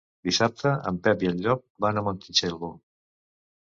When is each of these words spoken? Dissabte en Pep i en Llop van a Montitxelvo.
Dissabte 0.29 0.71
en 0.93 0.97
Pep 1.09 1.27
i 1.27 1.31
en 1.33 1.45
Llop 1.45 1.63
van 1.87 1.99
a 2.03 2.07
Montitxelvo. 2.11 2.77